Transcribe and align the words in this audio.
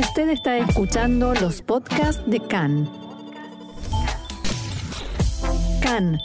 Usted 0.00 0.30
está 0.30 0.56
escuchando 0.56 1.34
los 1.34 1.60
podcasts 1.60 2.22
de 2.26 2.40
CAN. 2.40 2.90
CAN, 5.82 6.18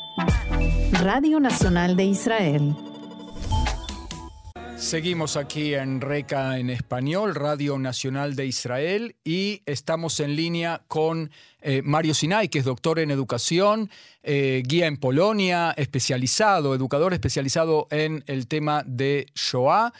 Radio 0.94 1.42
Nacional 1.42 1.98
de 1.98 2.06
Israel. 2.06 2.74
Seguimos 4.78 5.36
aquí 5.36 5.74
en 5.74 6.00
RECA 6.00 6.58
en 6.58 6.70
español, 6.70 7.36
Radio 7.36 7.78
Nacional 7.78 8.38
de 8.38 8.46
Israel, 8.46 9.18
y 9.26 9.62
estamos 9.66 10.22
en 10.22 10.38
línea 10.38 10.82
con 10.88 11.30
eh, 11.62 11.82
Mario 11.84 12.14
Sinay, 12.14 12.48
que 12.48 12.60
es 12.60 12.66
doctor 12.66 13.00
en 13.00 13.12
educación, 13.12 13.90
eh, 14.24 14.64
guía 14.66 14.88
en 14.88 14.96
Polonia, 14.96 15.74
especializado, 15.76 16.76
educador 16.76 17.14
especializado 17.14 17.88
en 17.92 18.24
el 18.28 18.48
tema 18.48 18.84
de 18.86 19.28
Shoah, 19.36 19.92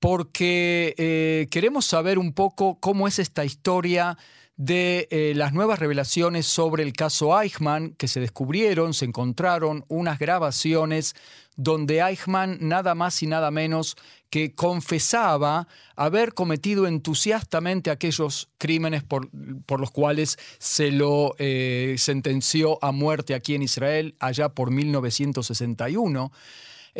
porque 0.00 0.94
eh, 0.98 1.46
queremos 1.50 1.86
saber 1.86 2.18
un 2.18 2.32
poco 2.32 2.78
cómo 2.80 3.08
es 3.08 3.18
esta 3.18 3.44
historia 3.44 4.16
de 4.56 5.32
las 5.36 5.52
nuevas 5.52 5.78
revelaciones 5.78 6.44
sobre 6.44 6.82
el 6.82 6.92
caso 6.92 7.40
Eichmann, 7.40 7.94
que 7.94 8.08
se 8.08 8.18
descubrieron, 8.18 8.92
se 8.92 9.04
encontraron 9.04 9.84
unas 9.86 10.18
grabaciones 10.18 11.14
donde 11.58 12.00
Eichmann 12.00 12.58
nada 12.60 12.94
más 12.94 13.20
y 13.22 13.26
nada 13.26 13.50
menos 13.50 13.96
que 14.30 14.54
confesaba 14.54 15.66
haber 15.96 16.32
cometido 16.32 16.86
entusiastamente 16.86 17.90
aquellos 17.90 18.48
crímenes 18.58 19.02
por, 19.02 19.28
los 19.32 19.90
cuales 19.90 20.38
se 20.58 20.92
lo 20.92 21.34
eh, 21.38 21.96
sentenció 21.98 22.78
a 22.82 22.92
muerte 22.92 23.34
aquí 23.34 23.56
en 23.56 23.62
Israel 23.62 24.14
allá 24.20 24.50
por 24.50 24.70
1961. 24.70 26.30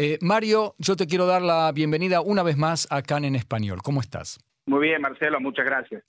Eh, 0.00 0.16
Mario, 0.20 0.76
yo 0.78 0.94
te 0.94 1.08
quiero 1.08 1.26
dar 1.26 1.42
la 1.42 1.72
bienvenida 1.72 2.20
una 2.20 2.44
vez 2.44 2.56
más 2.56 2.86
acá 2.88 3.16
en 3.16 3.34
Español. 3.34 3.80
¿Cómo 3.82 3.98
estás? 3.98 4.38
Muy 4.66 4.86
bien, 4.86 5.02
Marcelo, 5.02 5.40
muchas 5.40 5.66
gracias. 5.66 6.04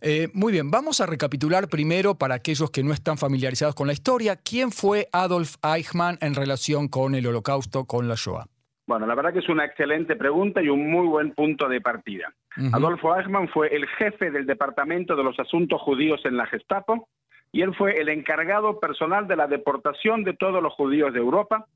Eh, 0.00 0.28
muy 0.32 0.50
bien, 0.50 0.70
vamos 0.70 1.02
a 1.02 1.06
recapitular 1.06 1.68
primero 1.68 2.14
para 2.14 2.36
aquellos 2.36 2.70
que 2.70 2.82
no 2.82 2.94
están 2.94 3.18
familiarizados 3.18 3.74
con 3.74 3.86
la 3.86 3.92
historia, 3.92 4.36
¿quién 4.36 4.70
fue 4.70 5.08
Adolf 5.12 5.56
Eichmann 5.62 6.16
en 6.22 6.34
relación 6.34 6.88
con 6.88 7.14
el 7.14 7.26
holocausto, 7.26 7.84
con 7.84 8.08
la 8.08 8.14
Shoah? 8.16 8.46
Bueno, 8.86 9.06
la 9.06 9.14
verdad 9.14 9.34
que 9.34 9.40
es 9.40 9.48
una 9.50 9.66
excelente 9.66 10.16
pregunta 10.16 10.62
y 10.62 10.70
un 10.70 10.90
muy 10.90 11.06
buen 11.06 11.34
punto 11.34 11.68
de 11.68 11.82
partida. 11.82 12.32
Adolfo 12.72 13.14
Eichmann 13.14 13.48
fue 13.48 13.68
el 13.76 13.86
jefe 13.98 14.30
del 14.30 14.46
Departamento 14.46 15.14
de 15.14 15.24
los 15.24 15.38
Asuntos 15.38 15.82
Judíos 15.82 16.22
en 16.24 16.38
la 16.38 16.46
Gestapo 16.46 17.08
y 17.52 17.60
él 17.60 17.74
fue 17.76 18.00
el 18.00 18.08
encargado 18.08 18.80
personal 18.80 19.28
de 19.28 19.36
la 19.36 19.48
deportación 19.48 20.24
de 20.24 20.32
todos 20.32 20.62
los 20.62 20.72
judíos 20.72 21.12
de 21.12 21.18
Europa, 21.18 21.66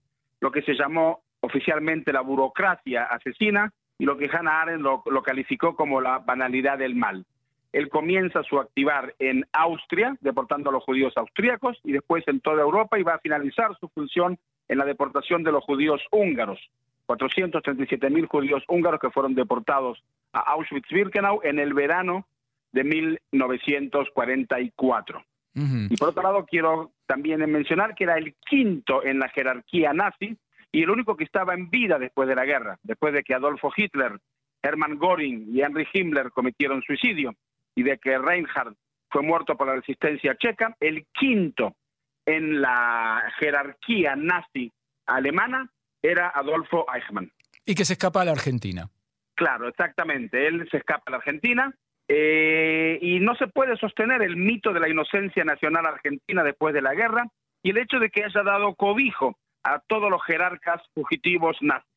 lo 0.40 0.50
que 0.50 0.62
se 0.62 0.72
llamó 0.72 1.20
oficialmente 1.42 2.12
la 2.12 2.22
burocracia 2.22 3.04
asesina 3.04 3.72
y 3.98 4.06
lo 4.06 4.16
que 4.16 4.30
Hannah 4.32 4.62
Arendt 4.62 4.82
lo 4.82 5.22
calificó 5.22 5.76
como 5.76 6.00
la 6.00 6.18
banalidad 6.18 6.78
del 6.78 6.96
mal. 6.96 7.24
Él 7.72 7.88
comienza 7.88 8.42
su 8.42 8.60
activar 8.60 9.14
en 9.18 9.46
Austria, 9.52 10.16
deportando 10.20 10.70
a 10.70 10.72
los 10.72 10.84
judíos 10.84 11.14
austríacos, 11.16 11.80
y 11.84 11.92
después 11.92 12.26
en 12.28 12.40
toda 12.40 12.62
Europa, 12.62 12.98
y 12.98 13.02
va 13.02 13.14
a 13.14 13.20
finalizar 13.20 13.74
su 13.80 13.88
función 13.88 14.38
en 14.68 14.78
la 14.78 14.84
deportación 14.84 15.42
de 15.42 15.50
los 15.52 15.64
judíos 15.64 16.02
húngaros. 16.10 16.60
437 17.06 18.10
mil 18.10 18.26
judíos 18.26 18.62
húngaros 18.68 19.00
que 19.00 19.10
fueron 19.10 19.34
deportados 19.34 20.04
a 20.32 20.54
Auschwitz-Birkenau 20.54 21.40
en 21.44 21.58
el 21.58 21.74
verano 21.74 22.28
de 22.72 22.84
1944. 22.84 25.24
Y 25.54 25.98
por 25.98 26.08
otro 26.10 26.22
lado, 26.22 26.46
quiero 26.46 26.92
también 27.06 27.40
mencionar 27.50 27.94
que 27.94 28.04
era 28.04 28.16
el 28.16 28.34
quinto 28.48 29.04
en 29.04 29.18
la 29.18 29.28
jerarquía 29.28 29.92
nazi 29.92 30.38
y 30.72 30.82
el 30.82 30.90
único 30.90 31.16
que 31.16 31.24
estaba 31.24 31.54
en 31.54 31.70
vida 31.70 31.98
después 31.98 32.28
de 32.28 32.34
la 32.34 32.46
guerra, 32.46 32.78
después 32.82 33.12
de 33.12 33.22
que 33.22 33.34
Adolfo 33.34 33.70
Hitler, 33.76 34.18
Hermann 34.62 34.98
Göring 34.98 35.54
y 35.54 35.60
Henry 35.60 35.86
Himmler 35.92 36.30
cometieron 36.30 36.82
suicidio 36.82 37.34
y 37.74 37.82
de 37.82 37.98
que 37.98 38.18
Reinhardt 38.18 38.76
fue 39.10 39.22
muerto 39.22 39.56
por 39.56 39.66
la 39.66 39.76
resistencia 39.76 40.34
checa, 40.36 40.74
el 40.80 41.06
quinto 41.12 41.76
en 42.24 42.62
la 42.62 43.22
jerarquía 43.38 44.16
nazi 44.16 44.72
alemana 45.06 45.68
era 46.00 46.28
Adolfo 46.28 46.86
Eichmann. 46.92 47.30
Y 47.66 47.74
que 47.74 47.84
se 47.84 47.92
escapa 47.92 48.22
a 48.22 48.24
la 48.24 48.32
Argentina. 48.32 48.88
Claro, 49.34 49.68
exactamente. 49.68 50.46
Él 50.46 50.66
se 50.70 50.78
escapa 50.78 51.04
a 51.06 51.10
la 51.10 51.16
Argentina 51.18 51.74
eh, 52.08 52.98
y 53.00 53.20
no 53.20 53.34
se 53.36 53.46
puede 53.46 53.76
sostener 53.76 54.22
el 54.22 54.36
mito 54.36 54.72
de 54.72 54.80
la 54.80 54.88
inocencia 54.88 55.44
nacional 55.44 55.86
argentina 55.86 56.42
después 56.42 56.74
de 56.74 56.82
la 56.82 56.94
guerra 56.94 57.26
y 57.62 57.70
el 57.70 57.78
hecho 57.78 57.98
de 57.98 58.10
que 58.10 58.24
haya 58.24 58.42
dado 58.42 58.74
cobijo 58.74 59.38
a 59.62 59.80
todos 59.80 60.10
los 60.10 60.22
jerarcas 60.24 60.82
fugitivos 60.94 61.56
nazis. 61.60 61.88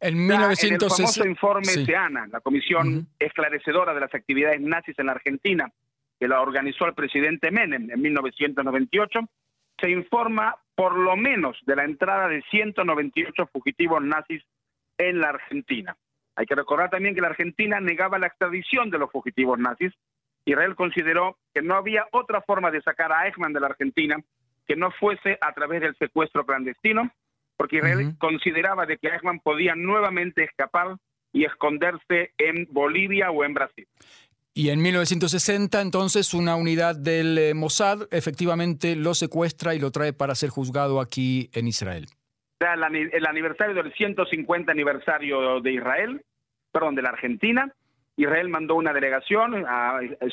En, 0.00 0.26
1960... 0.26 0.84
el 0.84 0.90
famoso 0.90 1.26
informe 1.26 1.84
de 1.84 1.96
ANA, 1.96 2.26
la 2.26 2.40
comisión 2.40 3.06
esclarecedora 3.18 3.94
de 3.94 4.00
las 4.00 4.14
actividades 4.14 4.60
nazis 4.60 4.98
en 4.98 5.06
la 5.06 5.12
Argentina, 5.12 5.70
que 6.18 6.28
la 6.28 6.40
organizó 6.40 6.86
el 6.86 6.94
presidente 6.94 7.50
Menem 7.50 7.90
en 7.90 8.00
1998, 8.00 9.20
se 9.80 9.90
informa 9.90 10.56
por 10.74 10.96
lo 10.96 11.16
menos 11.16 11.56
de 11.66 11.76
la 11.76 11.84
entrada 11.84 12.28
de 12.28 12.42
198 12.50 13.48
fugitivos 13.52 14.02
nazis 14.02 14.42
en 14.98 15.20
la 15.20 15.30
Argentina. 15.30 15.96
Hay 16.36 16.46
que 16.46 16.54
recordar 16.54 16.90
también 16.90 17.14
que 17.14 17.20
la 17.20 17.28
Argentina 17.28 17.80
negaba 17.80 18.18
la 18.18 18.28
extradición 18.28 18.90
de 18.90 18.98
los 18.98 19.10
fugitivos 19.10 19.58
nazis. 19.58 19.92
Israel 20.44 20.74
consideró 20.74 21.38
que 21.54 21.62
no 21.62 21.74
había 21.74 22.06
otra 22.12 22.40
forma 22.40 22.70
de 22.70 22.82
sacar 22.82 23.12
a 23.12 23.26
Eichmann 23.26 23.52
de 23.52 23.60
la 23.60 23.66
Argentina 23.66 24.16
que 24.66 24.76
no 24.76 24.90
fuese 24.92 25.38
a 25.40 25.52
través 25.52 25.80
del 25.80 25.96
secuestro 25.96 26.44
clandestino 26.46 27.10
porque 27.62 27.76
Israel 27.76 28.14
consideraba 28.18 28.86
de 28.86 28.98
que 28.98 29.06
Eichmann 29.06 29.38
podía 29.38 29.76
nuevamente 29.76 30.42
escapar 30.42 30.96
y 31.32 31.44
esconderse 31.44 32.32
en 32.36 32.66
Bolivia 32.70 33.30
o 33.30 33.44
en 33.44 33.54
Brasil. 33.54 33.86
Y 34.52 34.70
en 34.70 34.82
1960, 34.82 35.80
entonces, 35.80 36.34
una 36.34 36.56
unidad 36.56 36.96
del 36.96 37.38
eh, 37.38 37.54
Mossad 37.54 38.08
efectivamente 38.10 38.96
lo 38.96 39.14
secuestra 39.14 39.76
y 39.76 39.78
lo 39.78 39.92
trae 39.92 40.12
para 40.12 40.34
ser 40.34 40.50
juzgado 40.50 41.00
aquí 41.00 41.50
en 41.54 41.68
Israel. 41.68 42.06
El 42.58 43.26
aniversario 43.26 43.74
del 43.74 43.92
150 43.92 44.72
aniversario 44.72 45.60
de 45.60 45.72
Israel, 45.72 46.20
perdón, 46.72 46.96
de 46.96 47.02
la 47.02 47.10
Argentina, 47.10 47.72
Israel 48.16 48.48
mandó 48.48 48.74
una 48.74 48.92
delegación, 48.92 49.64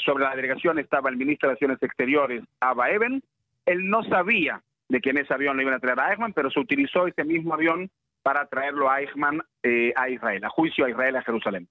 sobre 0.04 0.24
la 0.24 0.36
delegación 0.36 0.80
estaba 0.80 1.10
el 1.10 1.18
ministro 1.18 1.48
de 1.48 1.56
Relaciones 1.56 1.84
Exteriores, 1.84 2.44
Abba 2.60 2.90
Eben. 2.90 3.22
Él 3.70 3.88
no 3.88 4.04
sabía 4.04 4.64
de 4.88 5.00
que 5.00 5.12
en 5.12 5.20
ese 5.20 5.34
avión 5.34 5.56
lo 5.56 5.62
iban 5.62 5.76
a 5.76 5.80
traer 5.80 6.00
a 6.00 6.10
Eichmann, 6.10 6.34
pero 6.34 6.50
se 6.50 6.60
utilizó 6.60 7.06
ese 7.06 7.24
mismo 7.24 7.54
avión 7.54 7.92
para 8.24 8.48
traerlo 8.48 8.90
a 8.90 9.00
Eichmann 9.00 9.42
eh, 9.62 9.94
a 9.96 10.10
Israel, 10.10 10.44
a 10.44 10.50
juicio 10.50 10.86
a 10.86 10.90
Israel, 10.90 11.16
a 11.16 11.22
Jerusalén. 11.22 11.70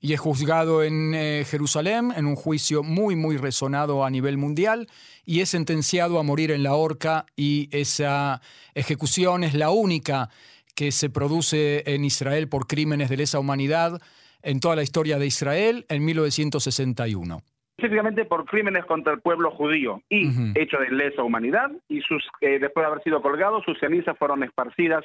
Y 0.00 0.12
es 0.12 0.20
juzgado 0.20 0.82
en 0.82 1.14
eh, 1.14 1.44
Jerusalén, 1.48 2.12
en 2.16 2.26
un 2.26 2.34
juicio 2.34 2.82
muy, 2.82 3.14
muy 3.14 3.36
resonado 3.36 4.04
a 4.04 4.10
nivel 4.10 4.38
mundial, 4.38 4.88
y 5.24 5.40
es 5.40 5.50
sentenciado 5.50 6.18
a 6.18 6.24
morir 6.24 6.50
en 6.50 6.64
la 6.64 6.74
horca, 6.74 7.26
y 7.36 7.68
esa 7.70 8.42
ejecución 8.74 9.44
es 9.44 9.54
la 9.54 9.70
única 9.70 10.30
que 10.74 10.90
se 10.92 11.10
produce 11.10 11.84
en 11.86 12.04
Israel 12.04 12.48
por 12.48 12.66
crímenes 12.66 13.08
de 13.08 13.16
lesa 13.18 13.38
humanidad 13.38 14.02
en 14.42 14.60
toda 14.60 14.76
la 14.76 14.82
historia 14.82 15.18
de 15.18 15.26
Israel 15.26 15.86
en 15.88 16.04
1961 16.04 17.42
específicamente 17.76 18.24
por 18.24 18.46
crímenes 18.46 18.84
contra 18.86 19.12
el 19.12 19.20
pueblo 19.20 19.50
judío 19.50 20.02
y 20.08 20.28
hecho 20.58 20.78
de 20.78 20.90
lesa 20.90 21.22
humanidad 21.22 21.70
y 21.88 22.00
sus 22.00 22.24
eh, 22.40 22.58
después 22.58 22.82
de 22.84 22.86
haber 22.86 23.02
sido 23.02 23.20
colgados 23.20 23.64
sus 23.64 23.78
cenizas 23.78 24.16
fueron 24.18 24.42
esparcidas 24.42 25.04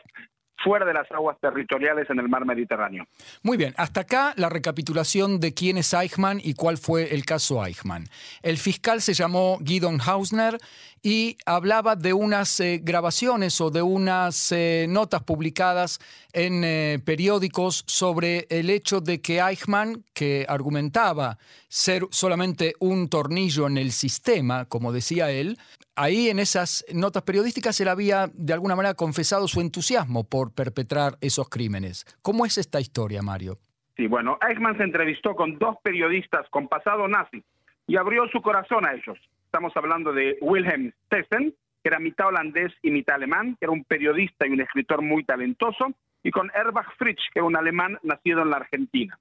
fuera 0.64 0.86
de 0.86 0.94
las 0.94 1.12
aguas 1.12 1.38
territoriales 1.42 2.10
en 2.10 2.20
el 2.20 2.30
mar 2.30 2.46
Mediterráneo. 2.46 3.06
Muy 3.44 3.58
bien, 3.58 3.74
hasta 3.78 4.02
acá 4.02 4.34
la 4.38 4.50
recapitulación 4.50 5.40
de 5.40 5.54
quién 5.54 5.78
es 5.78 5.94
Eichmann 5.94 6.40
y 6.44 6.54
cuál 6.54 6.78
fue 6.78 7.14
el 7.14 7.26
caso 7.26 7.66
Eichmann. 7.66 8.06
El 8.42 8.58
fiscal 8.58 9.02
se 9.02 9.14
llamó 9.14 9.58
Guidon 9.62 10.00
Hausner 10.00 10.58
y 11.02 11.38
hablaba 11.46 11.96
de 11.96 12.14
unas 12.14 12.60
eh, 12.60 12.80
grabaciones 12.84 13.60
o 13.60 13.72
de 13.72 13.82
unas 13.82 14.52
eh, 14.52 14.86
notas 14.88 15.24
publicadas 15.24 16.00
en 16.32 16.64
eh, 16.64 17.00
periódicos 17.04 17.84
sobre 17.88 18.46
el 18.50 18.70
hecho 18.70 19.02
de 19.02 19.20
que 19.20 19.40
Eichmann, 19.40 20.04
que 20.14 20.46
argumentaba 20.48 21.38
ser 21.72 22.04
solamente 22.12 22.74
un 22.82 23.08
tornillo 23.08 23.66
en 23.66 23.78
el 23.78 23.92
sistema, 23.92 24.66
como 24.66 24.92
decía 24.92 25.32
él, 25.32 25.58
ahí 25.96 26.28
en 26.28 26.40
esas 26.40 26.84
notas 26.94 27.24
periodísticas 27.24 27.80
él 27.80 27.88
había 27.88 28.28
de 28.34 28.52
alguna 28.52 28.76
manera 28.76 28.94
confesado 28.94 29.48
su 29.48 29.62
entusiasmo 29.62 30.28
por 30.28 30.54
perpetrar 30.54 31.14
esos 31.22 31.48
crímenes. 31.48 32.06
¿Cómo 32.22 32.46
es 32.46 32.58
esta 32.58 32.82
historia, 32.82 33.22
Mario? 33.22 33.58
Sí, 33.96 34.08
bueno, 34.08 34.38
Eichmann 34.46 34.76
se 34.76 34.84
entrevistó 34.84 35.34
con 35.34 35.58
dos 35.60 35.78
periodistas 35.82 36.46
con 36.50 36.68
pasado 36.68 37.08
nazi 37.08 37.42
y 37.88 37.96
abrió 37.96 38.28
su 38.28 38.42
corazón 38.42 38.86
a 38.86 38.92
ellos. 38.92 39.18
Estamos 39.46 39.72
hablando 39.78 40.12
de 40.12 40.38
Wilhelm 40.42 40.92
Stessen, 41.06 41.56
que 41.82 41.88
era 41.90 42.00
mitad 42.00 42.28
holandés 42.28 42.74
y 42.82 42.92
mitad 42.92 43.16
alemán, 43.16 43.56
que 43.58 43.66
era 43.66 43.72
un 43.72 43.86
periodista 43.86 44.46
y 44.46 44.52
un 44.52 44.60
escritor 44.60 45.02
muy 45.02 45.24
talentoso, 45.24 45.94
y 46.22 46.32
con 46.32 46.52
Erbach 46.54 46.98
Fritsch, 46.98 47.32
que 47.34 47.40
era 47.40 47.46
un 47.46 47.56
alemán 47.56 47.98
nacido 48.04 48.42
en 48.42 48.50
la 48.50 48.58
Argentina. 48.58 49.18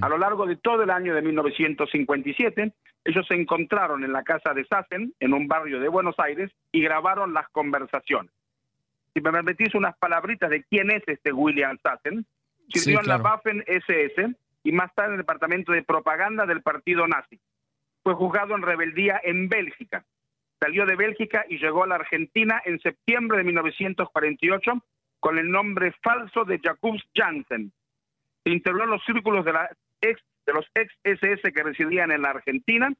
A 0.00 0.08
lo 0.08 0.16
largo 0.16 0.46
de 0.46 0.56
todo 0.56 0.82
el 0.82 0.90
año 0.90 1.14
de 1.14 1.20
1957, 1.20 2.72
ellos 3.04 3.26
se 3.26 3.34
encontraron 3.34 4.02
en 4.02 4.12
la 4.12 4.22
casa 4.22 4.54
de 4.54 4.64
Sassen, 4.64 5.14
en 5.20 5.34
un 5.34 5.46
barrio 5.46 5.78
de 5.78 5.88
Buenos 5.88 6.14
Aires, 6.18 6.50
y 6.72 6.80
grabaron 6.80 7.34
las 7.34 7.48
conversaciones. 7.50 8.32
Si 9.12 9.20
me 9.20 9.30
permitís 9.30 9.74
unas 9.74 9.96
palabritas 9.98 10.50
de 10.50 10.64
quién 10.64 10.90
es 10.90 11.02
este 11.06 11.32
William 11.32 11.78
Sassen, 11.82 12.24
sirvió 12.68 13.00
en 13.00 13.08
la 13.08 13.18
Waffen 13.18 13.64
SS 13.66 14.34
y 14.62 14.72
más 14.72 14.94
tarde 14.94 15.08
en 15.08 15.14
el 15.14 15.20
departamento 15.20 15.72
de 15.72 15.82
propaganda 15.82 16.46
del 16.46 16.62
partido 16.62 17.06
nazi. 17.06 17.38
fue 18.02 18.14
juzgado 18.14 18.54
en 18.54 18.62
rebeldía 18.62 19.20
en 19.22 19.48
Bélgica. 19.48 20.04
Salió 20.60 20.86
de 20.86 20.96
Bélgica 20.96 21.44
y 21.48 21.58
llegó 21.58 21.84
a 21.84 21.86
la 21.86 21.96
Argentina 21.96 22.60
en 22.64 22.80
septiembre 22.80 23.38
de 23.38 23.44
1948 23.44 24.72
con 25.20 25.38
el 25.38 25.50
nombre 25.50 25.92
falso 26.02 26.44
de 26.44 26.58
Jacobs 26.58 27.02
Janssen. 27.14 27.72
Integró 28.52 28.86
los 28.86 29.04
círculos 29.04 29.44
de, 29.44 29.52
la 29.52 29.70
ex, 30.00 30.20
de 30.46 30.52
los 30.52 30.66
ex 30.74 30.92
SS 31.04 31.52
que 31.52 31.62
residían 31.62 32.10
en 32.10 32.22
la 32.22 32.30
Argentina 32.30 32.92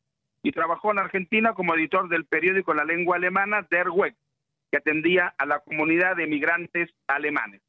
y 0.42 0.52
trabajó 0.52 0.92
en 0.92 0.98
Argentina 0.98 1.54
como 1.54 1.74
editor 1.74 2.08
del 2.08 2.26
periódico 2.26 2.72
en 2.72 2.78
la 2.78 2.84
lengua 2.84 3.16
alemana 3.16 3.66
Der 3.70 3.88
Weg, 3.90 4.14
que 4.70 4.76
atendía 4.76 5.34
a 5.38 5.46
la 5.46 5.60
comunidad 5.60 6.16
de 6.16 6.26
migrantes 6.26 6.90
alemanes. 7.06 7.62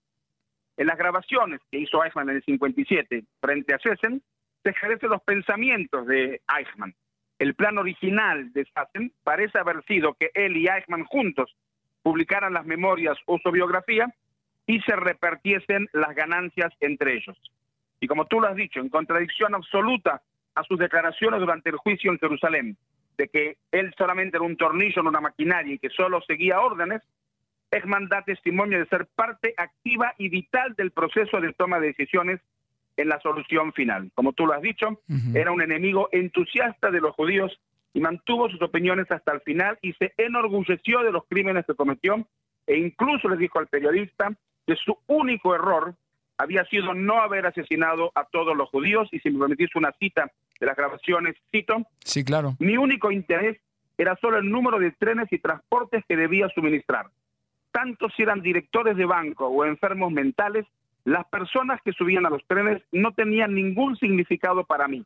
En 0.78 0.88
las 0.88 0.98
grabaciones 0.98 1.62
que 1.72 1.80
hizo 1.80 2.04
Eichmann 2.04 2.30
en 2.30 2.38
el 2.38 2.44
57 2.44 3.24
frente 3.42 3.74
a 3.74 3.80
Sessen, 3.80 4.22
se 4.64 4.70
ejercen 4.70 5.10
los 5.10 5.22
pensamientos 5.24 6.06
de 6.08 6.42
Eichmann. 6.58 6.94
El 7.38 7.56
plan 7.56 7.78
original 7.78 8.52
de 8.52 8.66
Sessen 8.66 9.14
parece 9.24 9.58
haber 9.58 9.84
sido 9.86 10.14
que 10.14 10.32
él 10.34 10.58
y 10.58 10.68
Eichmann 10.68 11.06
juntos 11.06 11.56
publicaran 12.02 12.54
las 12.54 12.66
memorias 12.66 13.18
o 13.26 13.40
su 13.40 13.52
biografía 13.52 14.14
y 14.68 14.82
se 14.82 14.96
repartiesen 14.96 15.88
las 15.94 16.14
ganancias 16.16 16.74
entre 16.80 17.16
ellos. 17.16 17.38
Y 18.00 18.08
como 18.08 18.26
tú 18.26 18.40
lo 18.40 18.48
has 18.48 18.56
dicho, 18.56 18.80
en 18.80 18.90
contradicción 18.90 19.56
absoluta 19.56 20.22
a 20.56 20.64
sus 20.64 20.80
declaraciones 20.80 21.40
durante 21.40 21.70
el 21.70 21.78
juicio 21.78 22.12
en 22.12 22.20
Jerusalén, 22.20 22.78
de 23.18 23.28
que 23.28 23.58
él 23.72 23.94
solamente 23.98 24.38
era 24.38 24.46
un 24.46 24.58
tornillo 24.58 25.02
en 25.02 25.08
una 25.08 25.22
maquinaria 25.22 25.74
y 25.74 25.80
que 25.80 25.90
solo 25.90 26.22
seguía 26.22 26.62
órdenes, 26.62 27.02
Ekman 27.72 28.08
da 28.08 28.24
testimonio 28.24 28.80
de 28.80 28.88
ser 28.88 29.08
parte 29.16 29.54
activa 29.58 30.14
y 30.18 30.30
vital 30.30 30.74
del 30.76 30.92
proceso 30.92 31.40
de 31.40 31.54
toma 31.54 31.80
de 31.80 31.88
decisiones 31.88 32.40
en 32.98 33.10
la 33.10 33.20
solución 33.22 33.74
final. 33.74 34.12
Como 34.16 34.34
tú 34.34 34.46
lo 34.46 34.54
has 34.54 34.62
dicho, 34.62 35.02
era 35.34 35.52
un 35.52 35.62
enemigo 35.62 36.10
entusiasta 36.12 36.90
de 36.92 37.00
los 37.00 37.16
judíos 37.16 37.60
y 37.94 38.02
mantuvo 38.02 38.50
sus 38.50 38.62
opiniones 38.62 39.10
hasta 39.12 39.34
el 39.34 39.42
final 39.42 39.78
y 39.82 39.94
se 39.94 40.14
enorgulleció 40.18 41.00
de 41.04 41.12
los 41.12 41.24
crímenes 41.28 41.66
que 41.66 41.76
cometió 41.76 42.26
e 42.68 42.78
incluso 42.78 43.30
le 43.30 43.38
dijo 43.38 43.60
al 43.60 43.68
periodista 43.68 44.32
que 44.66 44.76
su 44.76 44.98
único 45.08 45.56
error 45.56 45.96
había 46.40 46.64
sido 46.66 46.94
no 46.94 47.22
haber 47.22 47.46
asesinado 47.46 48.12
a 48.16 48.24
todos 48.24 48.56
los 48.56 48.70
judíos 48.70 49.10
y 49.12 49.20
si 49.20 49.30
me 49.30 49.40
permitís 49.40 49.76
una 49.76 49.92
cita 50.00 50.32
de 50.58 50.66
las 50.66 50.76
grabaciones, 50.76 51.36
cito. 51.52 51.86
Sí, 52.00 52.24
claro. 52.24 52.56
Mi 52.60 52.78
único 52.78 53.12
interés 53.12 53.58
era 53.98 54.18
solo 54.22 54.38
el 54.38 54.50
número 54.50 54.80
de 54.80 54.92
trenes 54.92 55.28
y 55.32 55.40
transportes 55.40 56.04
que 56.08 56.16
debía 56.16 56.48
suministrar. 56.56 57.08
Tanto 57.72 58.10
si 58.10 58.24
eran 58.24 58.42
directores 58.42 58.96
de 58.96 59.06
banco 59.06 59.48
o 59.48 59.66
enfermos 59.66 60.14
mentales, 60.14 60.66
las 61.04 61.28
personas 61.28 61.82
que 61.84 61.92
subían 61.92 62.26
a 62.26 62.30
los 62.30 62.46
trenes 62.48 62.82
no 62.94 63.12
tenían 63.12 63.54
ningún 63.54 63.98
significado 63.98 64.64
para 64.64 64.88
mí. 64.88 65.06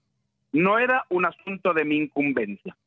No 0.52 0.78
era 0.78 1.04
un 1.10 1.26
asunto 1.26 1.74
de 1.74 1.84
mi 1.84 1.98
incumbencia. 1.98 2.78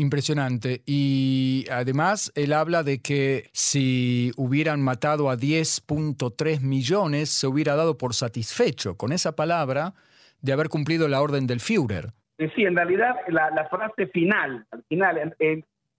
Impresionante. 0.00 0.82
Y 0.86 1.64
además 1.72 2.30
él 2.36 2.52
habla 2.52 2.84
de 2.84 3.02
que 3.02 3.50
si 3.52 4.30
hubieran 4.36 4.80
matado 4.80 5.28
a 5.28 5.36
10.3 5.36 6.60
millones, 6.60 7.30
se 7.30 7.48
hubiera 7.48 7.74
dado 7.74 7.98
por 7.98 8.14
satisfecho 8.14 8.96
con 8.96 9.10
esa 9.10 9.34
palabra 9.34 9.94
de 10.40 10.52
haber 10.52 10.68
cumplido 10.68 11.08
la 11.08 11.20
orden 11.20 11.48
del 11.48 11.58
Führer. 11.58 12.12
Sí, 12.54 12.62
en 12.62 12.76
realidad 12.76 13.16
la, 13.26 13.68
frase 13.68 14.06
final, 14.06 14.64
al 14.70 14.84
final, 14.84 15.34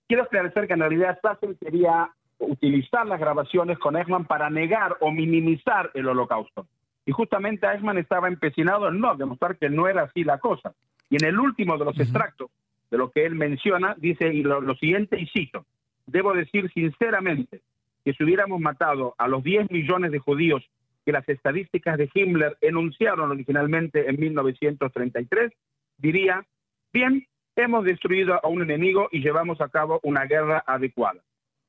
quiero 0.08 0.24
esclarecer 0.24 0.68
que 0.68 0.74
en 0.74 0.80
realidad 0.80 1.20
Sassel 1.22 1.58
quería 1.60 2.10
utilizar 2.38 3.06
las 3.06 3.20
grabaciones 3.20 3.78
con 3.80 3.98
Eichmann 3.98 4.24
para 4.24 4.50
negar 4.50 4.96
o 5.02 5.12
minimizar 5.12 5.92
el 5.94 6.08
holocausto. 6.08 6.68
Y 7.06 7.12
justamente 7.12 7.68
Eichmann 7.68 7.98
estaba 7.98 8.30
empecinado 8.30 8.88
en 8.88 9.02
no 9.02 9.14
demostrar 9.16 9.58
que 9.58 9.70
no 9.70 9.90
era 9.90 10.04
así 10.04 10.24
la 10.24 10.38
cosa. 10.38 10.74
Y 11.10 11.18
en 11.22 11.28
el 11.28 11.38
último 11.38 11.78
de 11.78 11.84
los 11.84 12.00
extractos, 12.00 12.50
de 12.92 12.98
lo 12.98 13.12
que 13.12 13.26
él 13.26 13.36
menciona, 13.36 13.96
dice 13.98 14.34
y 14.34 14.44
lo, 14.44 14.76
siguiente, 14.76 15.20
y 15.20 15.28
cito, 15.28 15.66
debo 16.08 16.34
decir 16.34 16.72
sinceramente 16.74 17.62
que 18.04 18.14
si 18.14 18.24
hubiéramos 18.24 18.60
matado 18.60 19.16
a 19.18 19.28
los 19.28 19.44
10 19.44 19.72
millones 19.72 20.12
de 20.12 20.20
judíos 20.20 20.68
que 21.06 21.12
las 21.12 21.28
estadísticas 21.28 21.98
de 21.98 22.10
Himmler 22.14 22.58
enunciaron 22.62 23.32
originalmente 23.32 24.10
en 24.10 24.20
1933, 24.20 25.52
diría, 25.98 26.46
bien, 26.94 27.26
hemos 27.56 27.84
destruido 27.84 28.40
a 28.44 28.48
un 28.48 28.62
enemigo 28.62 29.10
y 29.12 29.22
llevamos 29.22 29.62
a 29.62 29.70
cabo 29.70 30.00
una 30.04 30.26
guerra 30.26 30.64
adecuada. 30.66 31.22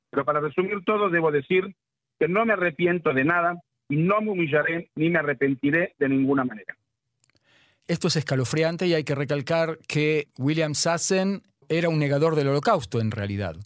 Pero 0.09 0.25
para 0.25 0.39
resumir 0.39 0.83
todo, 0.85 1.09
debo 1.09 1.31
decir 1.31 1.75
que 2.19 2.27
no 2.27 2.45
me 2.45 2.53
arrepiento 2.53 3.13
de 3.13 3.23
nada 3.23 3.55
y 3.89 3.97
no 3.97 4.21
me 4.21 4.31
humillaré 4.31 4.89
ni 4.95 5.09
me 5.09 5.19
arrepentiré 5.19 5.95
de 5.97 6.09
ninguna 6.09 6.43
manera. 6.43 6.75
Esto 7.91 8.07
es 8.07 8.15
escalofriante 8.15 8.87
y 8.87 8.93
hay 8.93 9.03
que 9.03 9.15
recalcar 9.15 9.77
que 9.85 10.29
William 10.37 10.75
Sassen 10.75 11.41
era 11.67 11.89
un 11.89 11.99
negador 11.99 12.37
del 12.37 12.47
holocausto 12.47 13.01
en 13.01 13.11
realidad. 13.11 13.57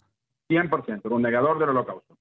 100%, 0.50 1.08
un 1.12 1.22
negador 1.22 1.60
del 1.60 1.68
holocausto. 1.68 2.16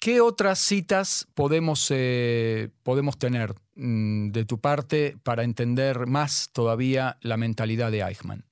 ¿Qué 0.00 0.22
otras 0.22 0.58
citas 0.58 1.30
podemos, 1.34 1.92
eh, 1.94 2.70
podemos 2.82 3.18
tener 3.18 3.50
mm, 3.74 4.30
de 4.30 4.46
tu 4.46 4.58
parte 4.58 5.16
para 5.22 5.42
entender 5.42 6.06
más 6.06 6.50
todavía 6.54 7.18
la 7.20 7.36
mentalidad 7.36 7.90
de 7.90 8.00
Eichmann? 8.00 8.44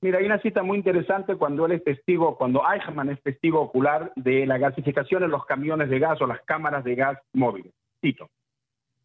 Mira, 0.00 0.20
hay 0.20 0.24
una 0.24 0.40
cita 0.40 0.62
muy 0.62 0.78
interesante 0.78 1.36
cuando 1.36 1.66
él 1.66 1.72
es 1.72 1.84
testigo, 1.84 2.38
cuando 2.38 2.62
Eichmann 2.62 3.10
es 3.10 3.22
testigo 3.22 3.60
ocular 3.60 4.10
de 4.16 4.46
la 4.46 4.56
gasificación 4.56 5.22
en 5.24 5.32
los 5.32 5.44
camiones 5.44 5.90
de 5.90 5.98
gas 5.98 6.18
o 6.22 6.26
las 6.26 6.40
cámaras 6.46 6.82
de 6.82 6.94
gas 6.94 7.18
móviles. 7.34 7.74
Cito. 8.00 8.30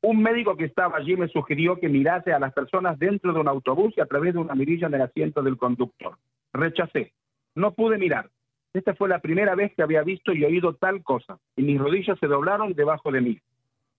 Un 0.05 0.21
médico 0.21 0.55
que 0.55 0.65
estaba 0.65 0.97
allí 0.97 1.17
me 1.17 1.27
sugirió 1.29 1.79
que 1.79 1.89
mirase 1.89 2.31
a 2.31 2.37
las 2.37 2.53
personas 2.53 2.99
dentro 2.99 3.33
de 3.33 3.39
un 3.39 3.47
autobús 3.47 3.91
y 3.97 4.01
a 4.01 4.05
través 4.05 4.35
de 4.35 4.39
una 4.39 4.53
mirilla 4.53 4.85
en 4.85 4.93
el 4.93 5.01
asiento 5.01 5.41
del 5.41 5.57
conductor. 5.57 6.15
Rechacé. 6.53 7.11
No 7.55 7.73
pude 7.73 7.97
mirar. 7.97 8.29
Esta 8.75 8.93
fue 8.93 9.09
la 9.09 9.17
primera 9.17 9.55
vez 9.55 9.73
que 9.73 9.81
había 9.81 10.03
visto 10.03 10.31
y 10.31 10.45
oído 10.45 10.75
tal 10.75 11.01
cosa, 11.01 11.39
y 11.55 11.63
mis 11.63 11.79
rodillas 11.79 12.19
se 12.19 12.27
doblaron 12.27 12.73
debajo 12.73 13.11
de 13.11 13.21
mí. 13.21 13.39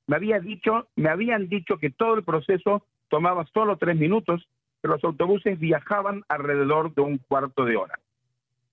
Me, 0.07 0.15
había 0.15 0.39
dicho, 0.39 0.87
habían 1.11 1.49
dicho 1.49 1.77
que 1.79 1.91
todo 1.91 2.15
el 2.15 2.23
proceso 2.23 2.85
tomaba 3.09 3.45
solo 3.53 3.77
tres 3.77 3.97
minutos, 3.97 4.49
que 4.83 4.89
los 4.89 5.03
autobuses 5.03 5.59
viajaban 5.59 6.23
alrededor 6.29 6.95
de 6.95 7.03
un 7.03 7.19
cuarto 7.19 7.65
de 7.65 7.79
hora. 7.79 7.99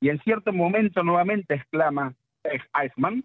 Y 0.01 0.09
en 0.09 0.19
cierto 0.19 0.53
momento 0.53 1.01
nuevamente 1.01 1.55
exclama 1.55 2.13
Eichmann, 2.79 3.23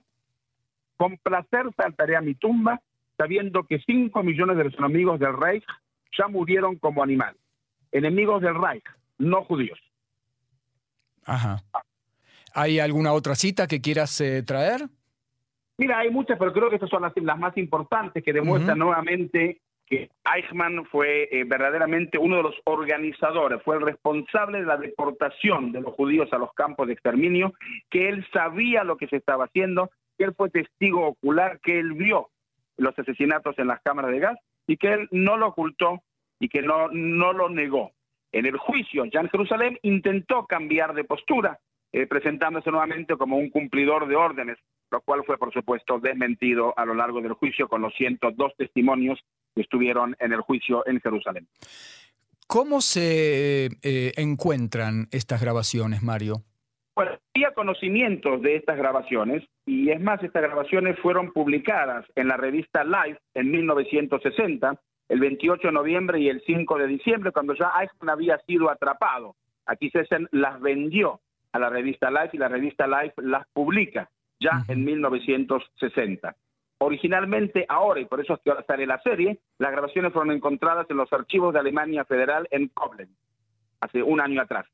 con 0.96 1.18
placer 1.18 1.66
saltaré 1.76 2.16
a 2.16 2.22
mi 2.22 2.34
tumba 2.34 2.80
sabiendo 3.18 3.64
que 3.64 3.80
5 3.80 4.22
millones 4.22 4.56
de 4.56 4.64
los 4.64 4.74
enemigos 4.78 5.20
del 5.20 5.36
Reich 5.36 5.64
ya 6.16 6.28
murieron 6.28 6.76
como 6.76 7.02
animal. 7.02 7.36
Enemigos 7.92 8.40
del 8.40 8.54
Reich, 8.54 8.84
no 9.18 9.44
judíos. 9.44 9.78
Ajá. 11.26 11.62
¿Hay 12.54 12.78
alguna 12.78 13.12
otra 13.12 13.34
cita 13.34 13.66
que 13.66 13.82
quieras 13.82 14.20
eh, 14.20 14.42
traer? 14.42 14.88
Mira, 15.76 15.98
hay 15.98 16.10
muchas, 16.10 16.38
pero 16.38 16.52
creo 16.52 16.70
que 16.70 16.76
estas 16.76 16.90
son 16.90 17.02
las, 17.02 17.38
más 17.38 17.56
importantes 17.56 18.24
que 18.24 18.32
demuestran 18.32 18.78
nuevamente 18.78 19.60
que 19.86 20.10
Eichmann 20.34 20.84
fue 20.86 21.28
eh, 21.32 21.44
verdaderamente 21.44 22.18
uno 22.18 22.36
de 22.36 22.42
los 22.42 22.54
organizadores, 22.64 23.62
fue 23.62 23.76
el 23.76 23.82
responsable 23.82 24.60
de 24.60 24.66
la 24.66 24.76
deportación 24.76 25.72
de 25.72 25.80
los 25.80 25.94
judíos 25.94 26.30
a 26.32 26.38
los 26.38 26.52
campos 26.52 26.86
de 26.86 26.92
exterminio, 26.92 27.54
que 27.88 28.08
él 28.08 28.26
sabía 28.32 28.84
lo 28.84 28.96
que 28.98 29.06
se 29.06 29.16
estaba 29.16 29.46
haciendo, 29.46 29.90
que 30.18 30.24
él 30.24 30.34
fue 30.36 30.50
testigo 30.50 31.06
ocular, 31.06 31.58
que 31.60 31.78
él 31.78 31.94
vio 31.94 32.28
los 32.78 32.98
asesinatos 32.98 33.58
en 33.58 33.66
las 33.66 33.82
cámaras 33.82 34.10
de 34.10 34.20
gas 34.20 34.38
y 34.66 34.76
que 34.76 34.92
él 34.94 35.08
no 35.10 35.36
lo 35.36 35.48
ocultó 35.48 36.02
y 36.40 36.48
que 36.48 36.62
no, 36.62 36.88
no 36.88 37.32
lo 37.32 37.48
negó. 37.50 37.92
En 38.32 38.46
el 38.46 38.56
juicio, 38.56 39.04
Jan 39.10 39.28
Jerusalén 39.28 39.78
intentó 39.82 40.46
cambiar 40.46 40.94
de 40.94 41.04
postura, 41.04 41.58
eh, 41.92 42.06
presentándose 42.06 42.70
nuevamente 42.70 43.16
como 43.16 43.38
un 43.38 43.50
cumplidor 43.50 44.06
de 44.06 44.16
órdenes, 44.16 44.58
lo 44.90 45.00
cual 45.00 45.22
fue, 45.24 45.38
por 45.38 45.52
supuesto, 45.52 45.98
desmentido 45.98 46.74
a 46.76 46.84
lo 46.84 46.94
largo 46.94 47.20
del 47.20 47.32
juicio 47.32 47.68
con 47.68 47.82
los 47.82 47.94
102 47.94 48.52
testimonios 48.56 49.18
que 49.54 49.62
estuvieron 49.62 50.14
en 50.18 50.32
el 50.32 50.40
juicio 50.40 50.86
en 50.86 51.00
Jerusalén. 51.00 51.48
¿Cómo 52.46 52.80
se 52.80 53.68
eh, 53.82 54.12
encuentran 54.16 55.08
estas 55.10 55.40
grabaciones, 55.40 56.02
Mario? 56.02 56.44
Bueno, 56.98 57.12
había 57.32 57.54
conocimientos 57.54 58.42
de 58.42 58.56
estas 58.56 58.76
grabaciones 58.76 59.44
y 59.64 59.90
es 59.90 60.00
más, 60.00 60.20
estas 60.20 60.42
grabaciones 60.42 60.98
fueron 60.98 61.30
publicadas 61.30 62.04
en 62.16 62.26
la 62.26 62.36
revista 62.36 62.82
Life 62.82 63.20
en 63.34 63.52
1960, 63.52 64.80
el 65.08 65.20
28 65.20 65.68
de 65.68 65.72
noviembre 65.72 66.18
y 66.18 66.28
el 66.28 66.42
5 66.44 66.76
de 66.76 66.88
diciembre, 66.88 67.30
cuando 67.30 67.54
ya 67.54 67.70
Eichmann 67.80 68.10
había 68.10 68.38
sido 68.38 68.68
atrapado. 68.68 69.36
Aquí 69.64 69.90
Sessen 69.90 70.26
las 70.32 70.60
vendió 70.60 71.20
a 71.52 71.60
la 71.60 71.70
revista 71.70 72.10
Life 72.10 72.30
y 72.32 72.38
la 72.38 72.48
revista 72.48 72.88
Life 72.88 73.14
las 73.18 73.46
publica 73.52 74.10
ya 74.40 74.64
en 74.66 74.84
1960. 74.84 76.34
Originalmente 76.78 77.64
ahora, 77.68 78.00
y 78.00 78.06
por 78.06 78.20
eso 78.20 78.34
es 78.34 78.40
que 78.40 78.50
ahora 78.50 78.64
sale 78.66 78.86
la 78.86 79.00
serie, 79.02 79.38
las 79.58 79.70
grabaciones 79.70 80.12
fueron 80.12 80.34
encontradas 80.34 80.90
en 80.90 80.96
los 80.96 81.12
archivos 81.12 81.54
de 81.54 81.60
Alemania 81.60 82.04
Federal 82.04 82.48
en 82.50 82.66
Koblenz, 82.66 83.16
hace 83.80 84.02
un 84.02 84.20
año 84.20 84.42
atrás. 84.42 84.66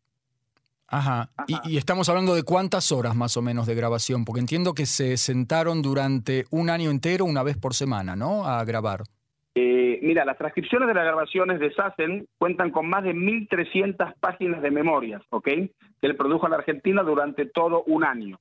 Ajá. 0.88 1.30
Y, 1.46 1.76
estamos 1.76 2.08
hablando 2.08 2.34
de 2.34 2.42
cuántas 2.42 2.92
horas 2.92 3.16
más 3.16 3.36
o 3.36 3.42
menos 3.42 3.66
de 3.66 3.74
grabación, 3.74 4.24
porque 4.24 4.40
entiendo 4.40 4.74
que 4.74 4.86
se 4.86 5.16
sentaron 5.16 5.82
durante 5.82 6.44
un 6.50 6.70
año 6.70 6.90
entero, 6.90 7.24
una 7.24 7.42
vez 7.42 7.56
por 7.56 7.74
semana, 7.74 8.16
¿no? 8.16 8.46
A 8.46 8.64
grabar. 8.64 9.02
Eh, 9.54 10.00
mira, 10.02 10.24
las 10.24 10.36
transcripciones 10.36 10.88
de 10.88 10.94
las 10.94 11.04
grabaciones 11.04 11.60
de 11.60 11.72
Sassen 11.72 12.26
cuentan 12.38 12.70
con 12.70 12.88
más 12.88 13.04
de 13.04 13.14
1.300 13.14 14.14
páginas 14.20 14.62
de 14.62 14.70
memorias, 14.70 15.22
¿ok? 15.30 15.44
Que 15.44 15.70
él 16.02 16.16
produjo 16.16 16.46
en 16.46 16.52
la 16.52 16.58
Argentina 16.58 17.02
durante 17.02 17.46
todo 17.46 17.84
un 17.84 18.04
año. 18.04 18.38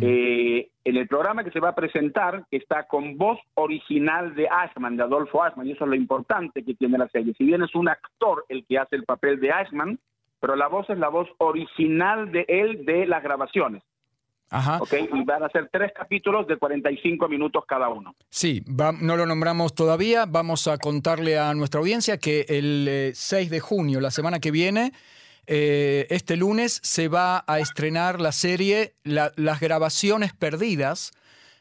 Eh, 0.00 0.70
en 0.82 0.96
el 0.96 1.06
programa 1.06 1.44
que 1.44 1.52
se 1.52 1.60
va 1.60 1.68
a 1.68 1.74
presentar 1.76 2.44
está 2.50 2.88
con 2.88 3.16
voz 3.16 3.38
original 3.54 4.34
de 4.34 4.48
Ashman, 4.48 4.96
de 4.96 5.04
Adolfo 5.04 5.40
Ashman, 5.40 5.68
y 5.68 5.72
eso 5.72 5.84
es 5.84 5.90
lo 5.90 5.94
importante 5.94 6.64
que 6.64 6.74
tiene 6.74 6.98
la 6.98 7.08
serie. 7.08 7.32
Si 7.34 7.44
bien 7.44 7.62
es 7.62 7.72
un 7.76 7.88
actor 7.88 8.44
el 8.48 8.66
que 8.66 8.76
hace 8.76 8.96
el 8.96 9.04
papel 9.04 9.38
de 9.38 9.52
Ashman, 9.52 10.00
pero 10.40 10.56
la 10.56 10.68
voz 10.68 10.88
es 10.90 10.98
la 10.98 11.08
voz 11.08 11.28
original 11.38 12.30
de 12.32 12.44
él 12.48 12.84
de 12.84 13.06
las 13.06 13.22
grabaciones. 13.22 13.82
Ajá. 14.50 14.78
Okay, 14.80 15.08
y 15.12 15.24
van 15.24 15.42
a 15.42 15.50
ser 15.50 15.68
tres 15.70 15.92
capítulos 15.94 16.46
de 16.46 16.56
45 16.56 17.28
minutos 17.28 17.64
cada 17.68 17.90
uno. 17.90 18.14
Sí, 18.30 18.62
no 18.66 19.16
lo 19.16 19.26
nombramos 19.26 19.74
todavía. 19.74 20.24
Vamos 20.26 20.66
a 20.68 20.78
contarle 20.78 21.38
a 21.38 21.52
nuestra 21.54 21.80
audiencia 21.80 22.16
que 22.16 22.46
el 22.48 23.12
6 23.14 23.46
eh, 23.46 23.50
de 23.50 23.60
junio, 23.60 24.00
la 24.00 24.10
semana 24.10 24.40
que 24.40 24.50
viene, 24.50 24.92
eh, 25.46 26.06
este 26.08 26.36
lunes 26.36 26.80
se 26.82 27.08
va 27.08 27.44
a 27.46 27.58
estrenar 27.58 28.20
la 28.20 28.32
serie 28.32 28.94
Las 29.02 29.60
grabaciones 29.60 30.32
perdidas 30.32 31.12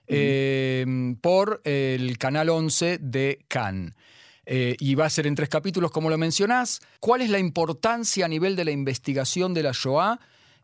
eh, 0.08 0.86
por 1.22 1.62
el 1.66 2.18
Canal 2.18 2.50
11 2.50 3.00
de 3.00 3.40
Cannes. 3.50 3.94
Y 4.50 4.96
va 4.96 5.06
a 5.06 5.10
ser 5.10 5.28
en 5.28 5.36
tres 5.36 5.50
capítulos, 5.50 5.92
como 5.92 6.10
lo 6.10 6.18
mencionás. 6.18 6.80
¿Cuál 7.00 7.22
es 7.22 7.30
la 7.30 7.40
importancia 7.40 8.26
a 8.26 8.30
nivel 8.30 8.56
de 8.56 8.66
la 8.66 8.72
investigación 8.72 9.54
de 9.54 9.64
la 9.64 9.72
Shoah? 9.74 10.20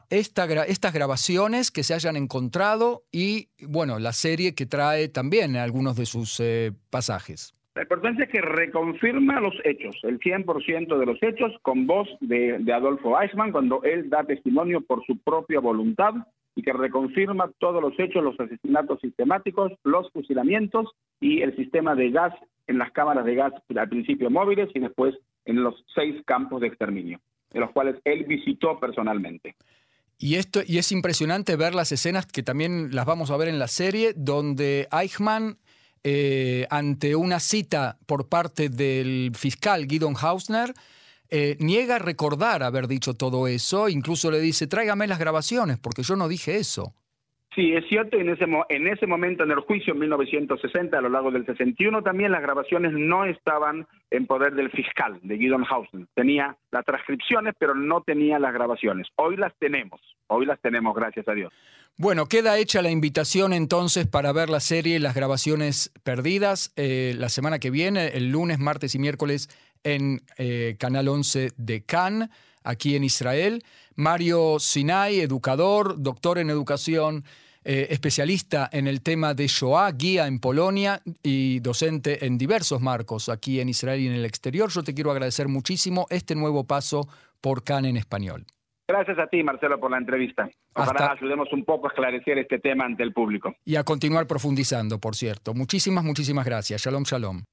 estas 0.09 0.93
grabaciones 0.93 1.71
que 1.71 1.83
se 1.83 1.93
hayan 1.93 2.15
encontrado 2.15 3.03
y, 3.11 3.47
bueno, 3.67 3.99
la 3.99 4.11
serie 4.11 4.53
que 4.53 4.65
trae 4.65 5.07
también 5.07 5.55
algunos 5.55 5.95
de 5.95 6.05
sus 6.05 6.39
eh, 6.39 6.71
pasajes. 6.89 7.55
La 7.75 7.81
importancia 7.81 8.25
es 8.25 8.31
que 8.31 8.41
reconfirma 8.41 9.39
los 9.39 9.55
hechos, 9.63 9.97
el 10.03 10.19
100% 10.19 10.99
de 10.99 11.05
los 11.07 11.17
hechos, 11.23 11.51
con 11.63 11.87
voz 11.87 12.07
de, 12.21 12.61
Adolfo 12.71 13.19
Eichmann, 13.19 13.51
cuando 13.51 13.81
él 13.83 14.11
da 14.11 14.23
testimonio 14.23 14.81
por 14.81 15.03
su 15.05 15.17
propia 15.17 15.59
voluntad 15.59 16.13
y 16.55 16.61
que 16.61 16.73
reconfirma 16.73 17.51
todos 17.59 17.81
los 17.81 17.93
hechos, 17.99 18.23
los 18.23 18.39
asesinatos 18.39 18.99
sistemáticos, 19.01 19.71
los 19.83 20.11
fusilamientos 20.11 20.91
y 21.19 21.41
el 21.41 21.55
sistema 21.55 21.95
de 21.95 22.11
gas 22.11 22.33
en 22.67 22.77
las 22.77 22.91
cámaras 22.91 23.25
de 23.25 23.35
gas 23.35 23.53
al 23.75 23.89
principio 23.89 24.29
móviles 24.29 24.69
y 24.73 24.79
después 24.79 25.15
en 25.45 25.63
los 25.63 25.75
seis 25.93 26.21
campos 26.25 26.61
de 26.61 26.67
exterminio, 26.67 27.19
de 27.51 27.59
los 27.59 27.71
cuales 27.71 27.97
él 28.05 28.25
visitó 28.25 28.79
personalmente. 28.79 29.55
Y, 30.17 30.35
esto, 30.35 30.61
y 30.65 30.77
es 30.77 30.91
impresionante 30.91 31.55
ver 31.55 31.75
las 31.75 31.91
escenas 31.91 32.25
que 32.25 32.43
también 32.43 32.95
las 32.95 33.05
vamos 33.05 33.31
a 33.31 33.37
ver 33.37 33.49
en 33.49 33.59
la 33.59 33.67
serie, 33.67 34.13
donde 34.15 34.87
Eichmann, 34.91 35.57
eh, 36.03 36.65
ante 36.69 37.15
una 37.15 37.39
cita 37.39 37.97
por 38.05 38.29
parte 38.29 38.69
del 38.69 39.31
fiscal 39.35 39.87
Guidon 39.87 40.15
Hausner, 40.21 40.73
eh, 41.29 41.57
niega 41.59 41.99
recordar 41.99 42.63
haber 42.63 42.87
dicho 42.87 43.13
todo 43.13 43.47
eso, 43.47 43.89
incluso 43.89 44.31
le 44.31 44.39
dice, 44.39 44.67
tráigame 44.67 45.07
las 45.07 45.19
grabaciones, 45.19 45.79
porque 45.79 46.03
yo 46.03 46.15
no 46.15 46.27
dije 46.27 46.57
eso. 46.57 46.93
Sí, 47.55 47.73
es 47.73 47.85
cierto, 47.87 48.17
en 48.17 48.29
ese, 48.29 48.45
en 48.69 48.87
ese 48.87 49.05
momento 49.05 49.43
en 49.43 49.51
el 49.51 49.59
juicio 49.59 49.93
en 49.93 49.99
1960, 49.99 50.97
a 50.97 51.01
lo 51.01 51.09
largo 51.09 51.29
del 51.29 51.45
61, 51.45 52.01
también 52.01 52.31
las 52.31 52.41
grabaciones 52.41 52.93
no 52.93 53.25
estaban 53.25 53.85
en 54.09 54.25
poder 54.25 54.55
del 54.55 54.71
fiscal, 54.71 55.19
de 55.21 55.37
Gideon 55.37 55.63
Hausen. 55.69 56.07
Tenía 56.15 56.57
las 56.71 56.83
transcripciones, 56.83 57.53
pero 57.59 57.75
no 57.75 58.01
tenía 58.01 58.39
las 58.39 58.53
grabaciones. 58.53 59.07
Hoy 59.17 59.37
las 59.37 59.53
tenemos, 59.59 60.01
hoy 60.27 60.47
las 60.47 60.59
tenemos, 60.61 60.95
gracias 60.95 61.27
a 61.27 61.33
Dios. 61.33 61.53
Bueno, 61.95 62.25
queda 62.25 62.57
hecha 62.57 62.81
la 62.81 62.89
invitación 62.89 63.53
entonces 63.53 64.07
para 64.07 64.33
ver 64.33 64.49
la 64.49 64.59
serie 64.59 64.99
Las 64.99 65.13
grabaciones 65.13 65.91
perdidas 66.03 66.73
eh, 66.75 67.13
la 67.15 67.29
semana 67.29 67.59
que 67.59 67.69
viene, 67.69 68.07
el 68.07 68.31
lunes, 68.31 68.57
martes 68.57 68.95
y 68.95 68.99
miércoles 68.99 69.47
en 69.83 70.21
eh, 70.37 70.75
Canal 70.79 71.07
11 71.07 71.51
de 71.57 71.83
Cannes, 71.83 72.29
aquí 72.63 72.95
en 72.95 73.03
Israel. 73.03 73.63
Mario 73.95 74.57
Sinai, 74.59 75.19
educador, 75.19 76.01
doctor 76.01 76.37
en 76.39 76.49
educación 76.49 77.23
eh, 77.65 77.87
especialista 77.91 78.69
en 78.73 78.87
el 78.87 79.01
tema 79.01 79.33
de 79.33 79.47
Shoah, 79.47 79.91
guía 79.93 80.27
en 80.27 80.39
Polonia 80.39 81.01
y 81.21 81.61
docente 81.61 82.25
en 82.25 82.37
diversos 82.37 82.81
marcos 82.81 83.29
aquí 83.29 83.61
en 83.61 83.69
Israel 83.69 84.01
y 84.01 84.07
en 84.07 84.13
el 84.13 84.25
exterior. 84.25 84.69
Yo 84.69 84.83
te 84.83 84.93
quiero 84.93 85.11
agradecer 85.11 85.47
muchísimo 85.47 86.05
este 86.09 86.35
nuevo 86.35 86.65
paso 86.65 87.07
por 87.39 87.63
CAN 87.63 87.85
en 87.85 87.95
español. 87.95 88.45
Gracias 88.85 89.17
a 89.17 89.27
ti, 89.27 89.41
Marcelo, 89.43 89.79
por 89.79 89.91
la 89.91 89.97
entrevista. 89.97 90.49
Ojalá 90.75 91.13
ayudemos 91.13 91.47
un 91.53 91.63
poco 91.63 91.87
a 91.87 91.89
esclarecer 91.89 92.37
este 92.37 92.59
tema 92.59 92.83
ante 92.83 93.01
el 93.01 93.13
público. 93.13 93.55
Y 93.63 93.77
a 93.77 93.85
continuar 93.85 94.27
profundizando, 94.27 94.99
por 94.99 95.15
cierto. 95.15 95.53
Muchísimas, 95.53 96.03
muchísimas 96.03 96.45
gracias. 96.45 96.81
Shalom, 96.81 97.03
shalom. 97.03 97.43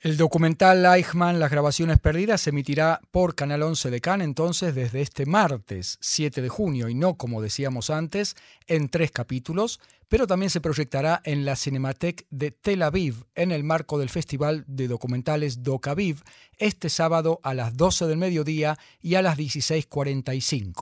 El 0.00 0.16
documental 0.16 0.86
Eichmann, 0.86 1.40
Las 1.40 1.50
grabaciones 1.50 1.98
perdidas, 1.98 2.42
se 2.42 2.50
emitirá 2.50 3.00
por 3.10 3.34
Canal 3.34 3.64
11 3.64 3.90
de 3.90 4.00
Cannes 4.00 4.26
entonces 4.26 4.72
desde 4.72 5.00
este 5.00 5.26
martes 5.26 5.98
7 6.00 6.40
de 6.40 6.48
junio 6.48 6.88
y 6.88 6.94
no, 6.94 7.16
como 7.16 7.42
decíamos 7.42 7.90
antes, 7.90 8.36
en 8.68 8.90
tres 8.90 9.10
capítulos, 9.10 9.80
pero 10.06 10.28
también 10.28 10.50
se 10.50 10.60
proyectará 10.60 11.20
en 11.24 11.44
la 11.44 11.56
Cinemateca 11.56 12.22
de 12.30 12.52
Tel 12.52 12.82
Aviv 12.82 13.24
en 13.34 13.50
el 13.50 13.64
marco 13.64 13.98
del 13.98 14.08
Festival 14.08 14.62
de 14.68 14.86
Documentales 14.86 15.64
Doc 15.64 15.88
Aviv 15.88 16.22
este 16.58 16.90
sábado 16.90 17.40
a 17.42 17.52
las 17.54 17.76
12 17.76 18.06
del 18.06 18.18
mediodía 18.18 18.78
y 19.02 19.16
a 19.16 19.22
las 19.22 19.36
16.45. 19.36 20.74